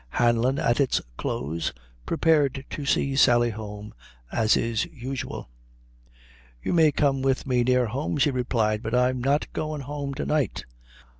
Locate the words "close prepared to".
1.15-2.87